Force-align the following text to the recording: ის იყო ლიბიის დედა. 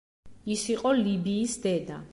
ის 0.55 0.63
იყო 0.75 0.95
ლიბიის 1.03 1.57
დედა. 1.67 2.05